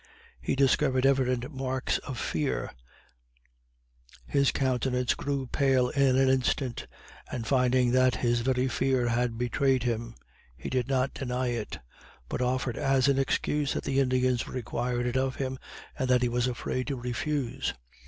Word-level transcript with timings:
He 0.41 0.55
discovered 0.55 1.05
evident 1.05 1.53
marks 1.53 1.99
of 1.99 2.17
fear, 2.17 2.71
his 4.25 4.51
countenance 4.51 5.13
grew 5.13 5.45
pale 5.45 5.89
in 5.89 6.15
an 6.17 6.27
instant; 6.27 6.87
and 7.31 7.45
finding 7.45 7.91
that 7.91 8.15
his 8.15 8.41
very 8.41 8.67
fear 8.67 9.09
had 9.09 9.37
betrayed 9.37 9.83
him, 9.83 10.15
he 10.57 10.71
did 10.71 10.87
not 10.87 11.13
deny 11.13 11.49
it; 11.49 11.77
but 12.29 12.41
offered 12.41 12.77
as 12.77 13.07
an 13.09 13.19
excuse 13.19 13.73
that 13.73 13.83
the 13.83 13.99
Indians 13.99 14.47
required 14.47 15.05
it 15.05 15.17
of 15.17 15.35
him, 15.35 15.59
and 15.99 16.09
that 16.09 16.23
he 16.23 16.29
was 16.29 16.47
afraid 16.47 16.87
to 16.87 16.95
refuse. 16.99 17.75